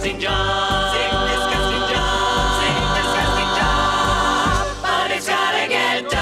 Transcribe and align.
disgusting 0.00 0.20
job. 0.20 0.90
But 4.82 5.10
it's 5.10 5.28
gotta 5.28 5.68
get 5.68 6.10
done. 6.10 6.20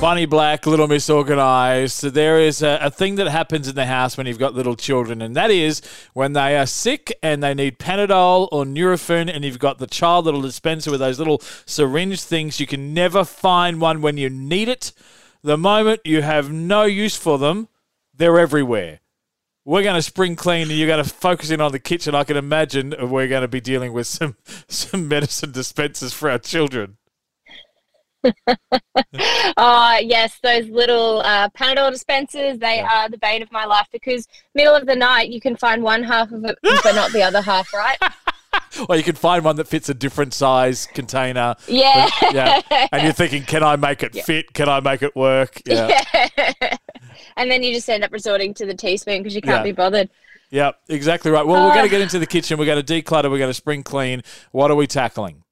Bonnie 0.00 0.24
Black, 0.24 0.64
Little 0.66 0.88
Miss 0.88 1.10
Organized. 1.10 1.92
So 1.92 2.08
there 2.08 2.40
is 2.40 2.62
a, 2.62 2.78
a 2.80 2.90
thing 2.90 3.16
that 3.16 3.28
happens 3.28 3.68
in 3.68 3.74
the 3.74 3.84
house 3.84 4.16
when 4.16 4.26
you've 4.26 4.38
got 4.38 4.54
little 4.54 4.74
children, 4.74 5.20
and 5.20 5.36
that 5.36 5.50
is 5.50 5.82
when 6.14 6.32
they 6.32 6.56
are 6.56 6.64
sick 6.64 7.12
and 7.22 7.42
they 7.42 7.52
need 7.52 7.78
Panadol 7.78 8.48
or 8.50 8.64
Nurofen, 8.64 9.30
and 9.30 9.44
you've 9.44 9.58
got 9.58 9.76
the 9.76 9.86
child 9.86 10.24
little 10.24 10.40
dispenser 10.40 10.90
with 10.90 11.00
those 11.00 11.18
little 11.18 11.42
syringe 11.66 12.22
things. 12.22 12.58
You 12.58 12.66
can 12.66 12.94
never 12.94 13.24
find 13.24 13.82
one 13.82 14.00
when 14.00 14.16
you 14.16 14.30
need 14.30 14.70
it. 14.70 14.92
The 15.42 15.58
moment 15.58 16.00
you 16.04 16.22
have 16.22 16.50
no 16.50 16.84
use 16.84 17.16
for 17.16 17.36
them, 17.36 17.68
they're 18.14 18.38
everywhere. 18.38 19.00
We're 19.64 19.82
going 19.82 19.96
to 19.96 20.02
spring 20.02 20.36
clean, 20.36 20.62
and 20.62 20.72
you're 20.72 20.86
going 20.86 21.04
to 21.04 21.10
focus 21.10 21.50
in 21.50 21.60
on 21.60 21.72
the 21.72 21.78
kitchen. 21.78 22.14
I 22.14 22.24
can 22.24 22.36
imagine 22.36 22.94
we're 22.98 23.28
going 23.28 23.42
to 23.42 23.48
be 23.48 23.60
dealing 23.60 23.92
with 23.92 24.06
some 24.06 24.36
some 24.68 25.08
medicine 25.08 25.52
dispensers 25.52 26.12
for 26.12 26.30
our 26.30 26.38
children. 26.38 26.96
Oh 29.56 29.98
yes, 30.02 30.38
those 30.42 30.68
little 30.68 31.20
uh, 31.20 31.48
Panadol 31.50 31.90
dispensers. 31.90 32.58
They 32.58 32.80
are 32.80 33.08
the 33.08 33.18
bane 33.18 33.42
of 33.42 33.52
my 33.52 33.64
life 33.64 33.86
because 33.92 34.26
middle 34.54 34.74
of 34.74 34.86
the 34.86 34.96
night 34.96 35.30
you 35.30 35.40
can 35.40 35.56
find 35.56 35.82
one 35.82 36.02
half 36.02 36.32
of 36.32 36.44
it, 36.44 36.58
but 36.62 36.94
not 36.94 37.12
the 37.12 37.22
other 37.22 37.42
half, 37.42 37.72
right? 37.72 37.98
Or 38.88 38.96
you 38.96 39.02
can 39.02 39.14
find 39.14 39.44
one 39.44 39.56
that 39.56 39.68
fits 39.68 39.88
a 39.88 39.94
different 39.94 40.34
size 40.34 40.86
container. 40.86 41.54
Yeah. 41.68 42.08
yeah. 42.32 42.88
And 42.92 43.02
you're 43.02 43.12
thinking, 43.12 43.42
can 43.44 43.62
I 43.62 43.76
make 43.76 44.02
it 44.02 44.14
fit? 44.14 44.52
Can 44.54 44.68
I 44.68 44.80
make 44.80 45.02
it 45.02 45.14
work? 45.14 45.62
Yeah. 45.66 46.02
And 47.36 47.50
then 47.50 47.62
you 47.62 47.72
just 47.74 47.88
end 47.88 48.04
up 48.04 48.12
resorting 48.12 48.54
to 48.54 48.66
the 48.66 48.74
teaspoon 48.74 49.18
because 49.22 49.34
you 49.34 49.42
can't 49.42 49.58
Yeah. 49.58 49.62
be 49.64 49.72
bothered. 49.72 50.08
Yeah, 50.50 50.72
exactly 50.88 51.30
right. 51.30 51.46
Well, 51.46 51.64
we're 51.68 51.74
going 51.74 51.84
to 51.84 51.90
get 51.90 52.00
into 52.00 52.18
the 52.18 52.26
kitchen. 52.26 52.58
We're 52.58 52.66
going 52.66 52.84
to 52.84 53.02
declutter. 53.02 53.30
We're 53.30 53.38
going 53.38 53.50
to 53.50 53.54
spring 53.54 53.82
clean. 53.84 54.22
What 54.50 54.70
are 54.70 54.74
we 54.74 54.86
tackling? 54.88 55.44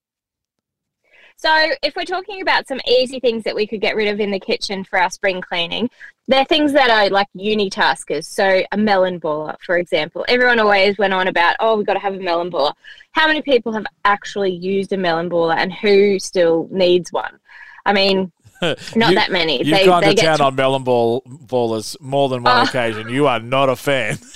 So, 1.36 1.50
if 1.84 1.94
we're 1.94 2.04
talking 2.04 2.42
about 2.42 2.66
some 2.66 2.80
easy 2.84 3.20
things 3.20 3.44
that 3.44 3.54
we 3.54 3.64
could 3.64 3.80
get 3.80 3.94
rid 3.94 4.08
of 4.08 4.18
in 4.18 4.32
the 4.32 4.40
kitchen 4.40 4.82
for 4.82 4.98
our 5.00 5.08
spring 5.08 5.40
cleaning, 5.40 5.88
they're 6.26 6.44
things 6.44 6.72
that 6.72 6.90
are 6.90 7.08
like 7.10 7.28
unitaskers. 7.36 8.24
So, 8.24 8.62
a 8.72 8.76
melon 8.76 9.20
baller, 9.20 9.54
for 9.64 9.78
example. 9.78 10.24
Everyone 10.26 10.58
always 10.58 10.98
went 10.98 11.14
on 11.14 11.28
about, 11.28 11.54
oh, 11.60 11.76
we've 11.76 11.86
got 11.86 11.94
to 11.94 12.00
have 12.00 12.14
a 12.14 12.18
melon 12.18 12.50
baller. 12.50 12.72
How 13.12 13.28
many 13.28 13.40
people 13.40 13.72
have 13.72 13.86
actually 14.04 14.50
used 14.50 14.92
a 14.92 14.96
melon 14.96 15.30
baller 15.30 15.54
and 15.56 15.72
who 15.72 16.18
still 16.18 16.68
needs 16.72 17.12
one? 17.12 17.38
I 17.86 17.92
mean, 17.92 18.32
not 18.62 19.10
You- 19.10 19.14
that 19.14 19.30
many. 19.30 19.58
You've 19.58 19.78
They- 19.78 19.84
gone 19.86 20.02
they 20.02 20.10
to 20.10 20.14
get 20.14 20.24
town 20.24 20.38
to- 20.38 20.44
on 20.44 20.54
melon 20.56 20.82
ball 20.84 21.22
ballers 21.26 21.98
more 22.00 22.28
than 22.28 22.42
one 22.42 22.58
Uh. 22.58 22.62
occasion. 22.64 23.08
You 23.08 23.26
are 23.26 23.40
not 23.40 23.68
a 23.68 23.76
fan. 23.76 24.18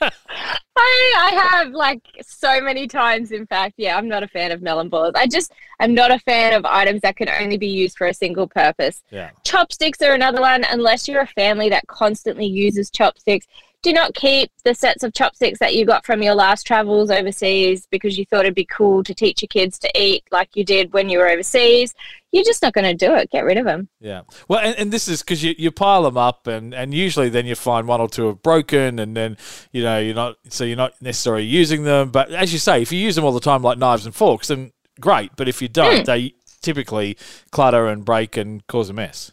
I, 0.76 1.14
I 1.32 1.48
have 1.52 1.68
like 1.72 2.02
so 2.22 2.60
many 2.60 2.86
times. 2.88 3.30
In 3.30 3.46
fact, 3.46 3.74
yeah, 3.76 3.96
I'm 3.96 4.08
not 4.08 4.22
a 4.22 4.28
fan 4.28 4.50
of 4.50 4.60
melon 4.60 4.90
ballers. 4.90 5.12
I 5.14 5.26
just 5.26 5.52
I'm 5.80 5.94
not 5.94 6.10
a 6.10 6.18
fan 6.20 6.52
of 6.52 6.64
items 6.66 7.00
that 7.02 7.16
can 7.16 7.28
only 7.28 7.56
be 7.56 7.68
used 7.68 7.96
for 7.96 8.08
a 8.08 8.14
single 8.14 8.46
purpose. 8.48 9.02
Yeah. 9.10 9.30
Chopsticks 9.44 10.02
are 10.02 10.14
another 10.14 10.40
one. 10.40 10.64
Unless 10.64 11.06
you're 11.08 11.22
a 11.22 11.26
family 11.28 11.68
that 11.70 11.86
constantly 11.86 12.46
uses 12.46 12.90
chopsticks, 12.90 13.46
do 13.84 13.92
not 13.92 14.14
keep 14.14 14.50
the 14.64 14.74
sets 14.74 15.04
of 15.04 15.12
chopsticks 15.12 15.58
that 15.58 15.74
you 15.74 15.84
got 15.84 16.06
from 16.06 16.22
your 16.22 16.34
last 16.34 16.66
travels 16.66 17.10
overseas 17.10 17.86
because 17.90 18.16
you 18.16 18.24
thought 18.24 18.40
it'd 18.40 18.54
be 18.54 18.64
cool 18.64 19.04
to 19.04 19.14
teach 19.14 19.42
your 19.42 19.48
kids 19.48 19.78
to 19.78 19.90
eat 19.94 20.24
like 20.32 20.48
you 20.56 20.64
did 20.64 20.94
when 20.94 21.10
you 21.10 21.18
were 21.18 21.28
overseas. 21.28 21.94
You're 22.32 22.44
just 22.44 22.62
not 22.62 22.72
going 22.72 22.86
to 22.86 22.94
do 22.94 23.14
it. 23.14 23.30
Get 23.30 23.44
rid 23.44 23.58
of 23.58 23.66
them. 23.66 23.90
Yeah. 24.00 24.22
Well, 24.48 24.60
and, 24.60 24.74
and 24.78 24.90
this 24.90 25.06
is 25.06 25.20
because 25.20 25.44
you, 25.44 25.54
you 25.58 25.70
pile 25.70 26.02
them 26.02 26.16
up, 26.16 26.46
and, 26.46 26.74
and 26.74 26.94
usually 26.94 27.28
then 27.28 27.44
you 27.44 27.54
find 27.54 27.86
one 27.86 28.00
or 28.00 28.08
two 28.08 28.26
have 28.28 28.42
broken, 28.42 28.98
and 28.98 29.14
then 29.14 29.36
you 29.70 29.82
know 29.82 29.98
you're 29.98 30.14
not 30.14 30.36
so 30.48 30.64
you're 30.64 30.76
not 30.76 30.94
necessarily 31.02 31.44
using 31.44 31.84
them. 31.84 32.10
But 32.10 32.30
as 32.30 32.54
you 32.54 32.58
say, 32.58 32.80
if 32.80 32.90
you 32.90 32.98
use 32.98 33.14
them 33.14 33.24
all 33.24 33.32
the 33.32 33.38
time, 33.38 33.62
like 33.62 33.76
knives 33.76 34.06
and 34.06 34.14
forks, 34.14 34.48
then 34.48 34.72
great. 34.98 35.30
But 35.36 35.46
if 35.46 35.60
you 35.60 35.68
don't, 35.68 35.98
hmm. 35.98 36.04
they 36.04 36.34
typically 36.62 37.18
clutter 37.52 37.86
and 37.86 38.04
break 38.04 38.38
and 38.38 38.66
cause 38.66 38.88
a 38.88 38.94
mess. 38.94 39.30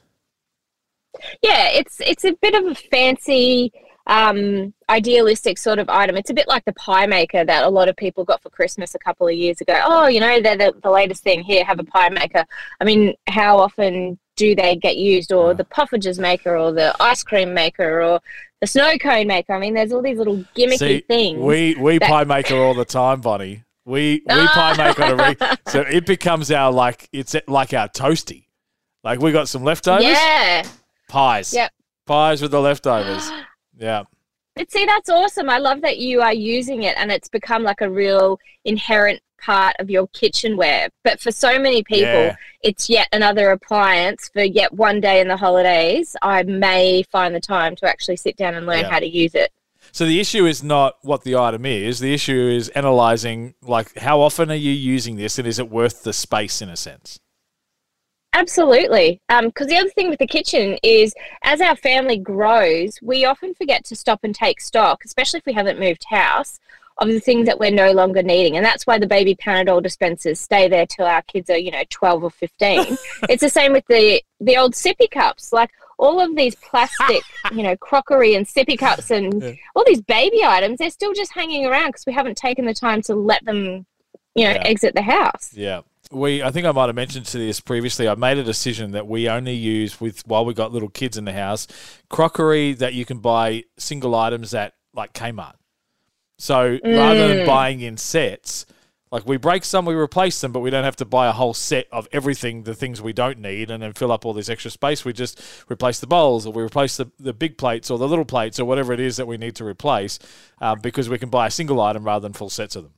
Yeah, 1.41 1.69
it's 1.69 2.01
it's 2.01 2.25
a 2.25 2.33
bit 2.41 2.53
of 2.53 2.66
a 2.66 2.75
fancy, 2.75 3.72
um, 4.11 4.73
idealistic 4.89 5.57
sort 5.57 5.79
of 5.79 5.88
item. 5.89 6.17
It's 6.17 6.29
a 6.29 6.33
bit 6.33 6.47
like 6.49 6.66
the 6.66 6.73
pie 6.73 7.05
maker 7.07 7.45
that 7.45 7.63
a 7.63 7.69
lot 7.69 7.88
of 7.88 7.95
people 7.95 8.25
got 8.25 8.41
for 8.44 8.49
Christmas 8.49 8.94
a 8.94 8.99
couple 8.99 9.25
of 9.25 9.33
years 9.33 9.61
ago. 9.61 9.81
Oh, 9.85 10.07
you 10.07 10.19
know, 10.19 10.41
they're 10.41 10.57
the, 10.57 10.73
the 10.83 10.91
latest 10.91 11.23
thing. 11.23 11.41
Here, 11.41 11.63
have 11.63 11.79
a 11.79 11.83
pie 11.85 12.09
maker. 12.09 12.44
I 12.81 12.83
mean, 12.83 13.16
how 13.27 13.57
often 13.57 14.19
do 14.35 14.53
they 14.53 14.75
get 14.75 14.97
used? 14.97 15.31
Or 15.31 15.53
the 15.53 15.63
poffertjes 15.63 16.19
maker, 16.19 16.57
or 16.57 16.73
the 16.73 16.94
ice 17.00 17.23
cream 17.23 17.53
maker, 17.53 18.01
or 18.03 18.19
the 18.59 18.67
snow 18.67 18.97
cone 18.97 19.27
maker. 19.27 19.53
I 19.53 19.59
mean, 19.59 19.73
there's 19.73 19.94
all 19.94 20.01
these 20.01 20.17
little 20.17 20.44
gimmicky 20.57 20.77
See, 20.79 21.00
things. 21.07 21.39
we 21.39 21.75
we 21.75 21.97
that- 21.97 22.09
pie 22.09 22.25
maker 22.25 22.55
all 22.57 22.73
the 22.73 22.85
time, 22.85 23.21
Bonnie. 23.21 23.63
We 23.85 24.23
we 24.27 24.47
pie 24.47 24.75
maker 24.75 25.03
on 25.03 25.19
a 25.19 25.29
re- 25.39 25.57
so 25.67 25.81
it 25.81 26.05
becomes 26.05 26.51
our 26.51 26.69
like 26.69 27.07
it's 27.13 27.33
like 27.47 27.73
our 27.73 27.88
toasty. 27.88 28.47
Like 29.05 29.19
we 29.21 29.31
got 29.31 29.47
some 29.47 29.63
leftovers, 29.63 30.03
yeah. 30.03 30.67
pies, 31.07 31.53
Yep. 31.53 31.71
pies 32.05 32.41
with 32.41 32.51
the 32.51 32.59
leftovers. 32.61 33.31
Yeah. 33.81 34.03
But 34.56 34.72
see, 34.72 34.86
that's 34.86 35.09
awesome. 35.09 35.50
I 35.50 35.58
love 35.58 35.81
that 35.81 35.97
you 35.97 36.22
are 36.22 36.34
using 36.34 36.84
it 36.84 36.96
and 36.97 37.12
it's 37.12 37.30
become 37.30 37.64
like 37.64 37.81
a 37.81 37.90
real 37.90 38.38
inherent 38.66 39.22
part 39.42 39.75
of 39.80 39.90
your 39.90 40.08
kitchenware. 40.09 40.90
But 41.03 41.19
for 41.19 41.31
so 41.31 41.58
many 41.58 41.84
people, 41.84 42.06
Yeah. 42.12 42.36
it's 42.62 42.90
yet 42.90 43.08
another 43.12 43.52
appliance 43.52 44.30
for 44.31 44.44
yet 44.44 44.72
one 44.74 45.02
day 45.02 45.19
in 45.19 45.28
the 45.30 45.38
holidays. 45.38 46.16
I 46.22 46.44
may 46.44 47.03
find 47.03 47.34
the 47.34 47.40
time 47.40 47.75
to 47.78 47.88
actually 47.90 48.18
sit 48.18 48.38
down 48.38 48.53
and 48.53 48.68
learn 48.68 48.81
Yeah. 48.81 48.92
how 48.92 49.00
to 49.00 49.08
use 49.08 49.34
it. 49.36 49.52
So 49.94 50.06
the 50.06 50.19
issue 50.19 50.46
is 50.46 50.62
not 50.63 50.98
what 51.02 51.24
the 51.24 51.36
item 51.36 51.66
is. 51.66 52.00
The 52.00 52.13
issue 52.13 52.50
is 52.56 52.69
analyzing 52.69 53.56
like 53.63 53.98
how 53.98 54.22
often 54.22 54.52
are 54.52 54.56
you 54.56 54.72
using 54.72 55.16
this, 55.16 55.40
and 55.40 55.48
is 55.48 55.59
it 55.59 55.69
worth 55.69 56.03
the 56.03 56.13
space 56.13 56.62
in 56.62 56.69
a 56.69 56.78
sense? 56.78 57.19
Absolutely. 58.34 59.22
Um, 59.30 59.47
because 59.47 59.68
the 59.68 59.78
other 59.78 59.90
thing 59.90 60.09
with 60.09 60.19
the 60.19 60.28
kitchen 60.28 60.78
is 60.84 61.14
as 61.44 61.59
our 61.62 61.75
family 61.75 62.18
grows, 62.18 62.97
we 63.02 63.25
often 63.25 63.53
forget 63.53 63.84
to 63.86 63.96
stop 63.96 64.22
and 64.24 64.34
take 64.34 64.62
stock, 64.62 65.03
especially 65.06 65.40
if 65.40 65.46
we 65.46 65.53
haven't 65.53 65.80
moved 65.80 66.06
house, 66.06 66.59
of 66.97 67.08
the 67.08 67.19
things 67.19 67.46
that 67.47 67.59
we're 67.59 67.72
no 67.72 67.92
longer 67.92 68.22
needing. 68.22 68.58
And 68.58 68.66
that's 68.66 68.86
why 68.86 69.00
the 69.00 69.08
baby 69.08 69.36
Panadol 69.36 69.81
dispensers 69.81 70.40
stay 70.40 70.68
there 70.68 70.86
till 70.86 71.06
our 71.06 71.22
kids 71.24 71.50
are, 71.50 71.58
you 71.58 71.72
know, 71.72 71.84
12 71.90 72.24
or 72.24 72.30
15. 72.30 72.97
it's 73.30 73.42
the 73.42 73.50
same 73.50 73.74
with 73.74 73.86
the, 73.88 74.22
the 74.40 74.58
old 74.58 74.74
sippy 74.75 75.09
cups. 75.09 75.52
Like 75.52 75.72
all 75.98 76.19
of 76.19 76.36
these 76.36 76.56
plastic, 76.56 77.24
you 77.53 77.63
know, 77.63 77.75
crockery 77.78 78.36
and 78.36 78.46
sippy 78.46 78.78
cups 78.78 79.09
and 79.12 79.42
Yeah. 79.42 79.53
all 79.75 79.84
these 79.86 80.02
baby 80.02 80.44
items, 80.44 80.78
they're 80.80 80.90
still 80.92 81.13
just 81.13 81.34
hanging 81.34 81.66
around 81.66 81.90
because 81.90 82.06
we 82.06 82.13
haven't 82.13 82.38
taken 82.38 82.66
the 82.66 82.74
time 82.74 83.02
to 83.03 83.16
let 83.16 83.44
them, 83.46 83.86
you 84.36 84.46
know, 84.46 84.52
Yeah. 84.52 84.63
exit 84.66 84.94
the 84.96 85.02
house. 85.02 85.53
Yeah. 85.53 85.81
We, 86.11 86.44
I 86.44 86.51
think 86.51 86.66
I 86.66 86.72
might 86.72 86.88
have 86.88 86.95
mentioned 86.95 87.25
to 87.27 87.38
this 87.38 87.59
previously. 87.61 88.07
I 88.07 88.16
made 88.16 88.38
a 88.38 88.44
decision 88.44 88.91
that 88.91 89.07
we 89.07 89.29
only 89.29 89.53
use 89.53 90.01
with 90.01 90.27
while 90.27 90.44
we 90.44 90.53
got 90.53 90.73
little 90.73 90.89
kids 90.89 91.17
in 91.17 91.25
the 91.25 91.33
house, 91.33 91.67
crockery 92.09 92.73
that 92.73 92.94
you 92.94 93.05
can 93.05 93.19
buy 93.19 93.63
single 93.77 94.13
items 94.13 94.53
at 94.53 94.73
like 94.94 95.13
Kmart. 95.13 95.53
So 96.38 96.79
rather 96.83 97.27
than 97.27 97.38
Mm. 97.39 97.45
buying 97.45 97.81
in 97.81 97.95
sets, 97.97 98.66
like 99.11 99.25
we 99.27 99.38
break 99.38 99.63
some, 99.63 99.85
we 99.85 99.94
replace 99.94 100.41
them, 100.41 100.51
but 100.51 100.61
we 100.61 100.69
don't 100.69 100.83
have 100.83 100.95
to 100.97 101.05
buy 101.05 101.27
a 101.27 101.31
whole 101.33 101.53
set 101.53 101.88
of 101.91 102.07
everything, 102.11 102.63
the 102.63 102.73
things 102.73 103.01
we 103.01 103.13
don't 103.13 103.39
need, 103.39 103.69
and 103.69 103.83
then 103.83 103.94
fill 103.94 104.11
up 104.11 104.25
all 104.25 104.33
this 104.33 104.50
extra 104.50 104.71
space. 104.71 105.05
We 105.05 105.13
just 105.13 105.41
replace 105.69 106.00
the 106.00 106.07
bowls, 106.07 106.45
or 106.45 106.53
we 106.53 106.63
replace 106.63 106.97
the, 106.97 107.11
the 107.19 107.33
big 107.33 107.57
plates, 107.57 107.91
or 107.91 107.97
the 107.97 108.07
little 108.07 108.25
plates, 108.25 108.59
or 108.59 108.66
whatever 108.66 108.91
it 108.91 109.00
is 109.00 109.17
that 109.17 109.27
we 109.27 109.38
need 109.38 109.55
to 109.57 109.66
replace, 109.66 110.17
uh, 110.61 110.75
because 110.75 111.09
we 111.09 111.17
can 111.19 111.29
buy 111.29 111.47
a 111.47 111.51
single 111.51 111.79
item 111.79 112.03
rather 112.03 112.23
than 112.23 112.33
full 112.33 112.50
sets 112.50 112.75
of 112.75 112.83
them. 112.83 112.94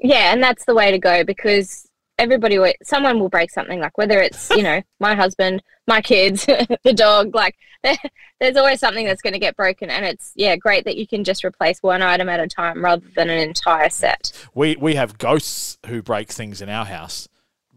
Yeah, 0.00 0.32
and 0.32 0.42
that's 0.42 0.64
the 0.64 0.74
way 0.74 0.90
to 0.90 0.98
go 0.98 1.24
because 1.24 1.86
everybody, 2.18 2.58
someone 2.82 3.18
will 3.18 3.28
break 3.28 3.50
something. 3.50 3.80
Like 3.80 3.96
whether 3.98 4.20
it's 4.20 4.50
you 4.50 4.62
know 4.62 4.82
my 5.00 5.14
husband, 5.14 5.62
my 5.86 6.00
kids, 6.00 6.46
the 6.84 6.92
dog. 6.92 7.34
Like 7.34 7.56
there, 7.82 7.96
there's 8.40 8.56
always 8.56 8.80
something 8.80 9.06
that's 9.06 9.22
going 9.22 9.32
to 9.34 9.38
get 9.38 9.56
broken, 9.56 9.90
and 9.90 10.04
it's 10.04 10.32
yeah 10.36 10.56
great 10.56 10.84
that 10.84 10.96
you 10.96 11.06
can 11.06 11.24
just 11.24 11.44
replace 11.44 11.82
one 11.82 12.02
item 12.02 12.28
at 12.28 12.40
a 12.40 12.46
time 12.46 12.84
rather 12.84 13.06
than 13.14 13.30
an 13.30 13.38
entire 13.38 13.90
set. 13.90 14.32
We 14.54 14.76
we 14.76 14.94
have 14.94 15.18
ghosts 15.18 15.78
who 15.86 16.02
break 16.02 16.28
things 16.28 16.60
in 16.62 16.68
our 16.68 16.84
house. 16.84 17.28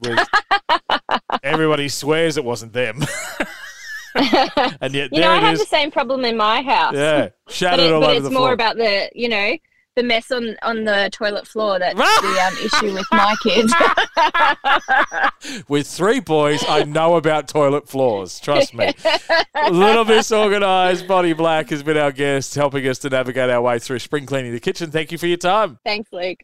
Everybody 1.43 1.87
swears 1.87 2.35
it 2.35 2.43
wasn't 2.43 2.73
them, 2.73 2.99
and 4.15 4.93
yet 4.93 5.09
You 5.13 5.21
know, 5.21 5.31
I 5.31 5.37
have 5.37 5.53
is. 5.53 5.59
the 5.61 5.65
same 5.65 5.91
problem 5.91 6.25
in 6.25 6.35
my 6.35 6.61
house. 6.61 6.93
yeah, 6.93 7.29
but, 7.47 7.79
it, 7.79 7.93
all 7.93 8.01
but 8.01 8.09
over 8.09 8.17
it's 8.17 8.23
the 8.23 8.29
more 8.31 8.39
floor. 8.41 8.53
about 8.53 8.75
the 8.75 9.09
you 9.15 9.29
know 9.29 9.53
the 9.95 10.03
mess 10.03 10.31
on 10.31 10.55
on 10.61 10.83
the 10.83 11.09
toilet 11.11 11.47
floor 11.47 11.79
that's 11.79 11.97
the 12.21 12.41
um, 12.41 12.53
issue 12.65 12.93
with 12.93 13.05
my 13.11 13.35
kids. 13.43 13.73
With 15.67 15.87
three 15.87 16.19
boys, 16.19 16.63
I 16.67 16.83
know 16.83 17.15
about 17.15 17.47
toilet 17.47 17.87
floors. 17.89 18.39
Trust 18.39 18.73
me. 18.73 18.93
A 19.55 19.71
little 19.71 20.05
Miss 20.05 20.31
Organised, 20.31 21.05
Bonnie 21.05 21.33
Black 21.33 21.69
has 21.69 21.83
been 21.83 21.97
our 21.97 22.11
guest, 22.11 22.55
helping 22.55 22.87
us 22.87 22.99
to 22.99 23.09
navigate 23.09 23.49
our 23.49 23.61
way 23.61 23.79
through 23.79 23.99
spring 23.99 24.25
cleaning 24.25 24.53
the 24.53 24.59
kitchen. 24.59 24.89
Thank 24.89 25.11
you 25.11 25.17
for 25.17 25.27
your 25.27 25.37
time. 25.37 25.79
Thanks, 25.83 26.11
Luke. 26.13 26.43